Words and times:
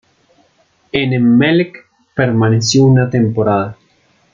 En 0.91 1.13
Emelec 1.13 1.85
permaneció 2.15 2.85
una 2.85 3.07
temporada. 3.07 3.77